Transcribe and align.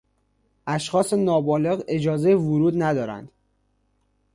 اشخاص 0.67 1.13
نابالغ 1.13 1.83
اجازهی 1.89 2.33
ورود 2.33 2.73
ندارند. 2.77 3.31